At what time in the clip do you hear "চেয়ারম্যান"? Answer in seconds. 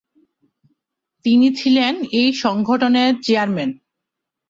3.21-3.69